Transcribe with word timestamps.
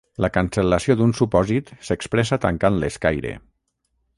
La 0.23 0.29
cancel·lació 0.35 0.95
d'un 1.01 1.13
supòsit 1.19 1.69
s'expressa 1.91 2.41
tancant 2.47 2.81
l'escaire. 2.85 3.35